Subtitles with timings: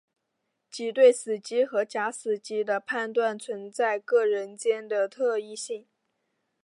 [0.71, 5.85] 即对死机和假死机的判断存在各人间的特异性。